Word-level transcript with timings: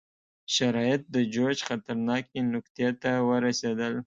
شرایط 0.55 1.01
د 1.15 1.17
جوش 1.33 1.57
خطرناکې 1.67 2.39
نقطې 2.53 2.87
ته 3.01 3.11
ورسېدل. 3.29 3.93